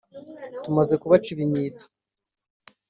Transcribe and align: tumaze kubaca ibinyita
tumaze 0.63 0.93
kubaca 1.01 1.29
ibinyita 1.35 1.85